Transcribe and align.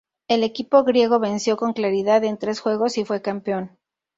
El 0.27 0.43
equipo 0.43 0.83
"griego" 0.83 1.19
venció 1.19 1.57
con 1.57 1.73
claridad 1.73 2.23
en 2.23 2.39
tres 2.39 2.59
juegos 2.59 2.97
y 2.97 3.05
fue 3.05 3.21
campeón. 3.21 3.77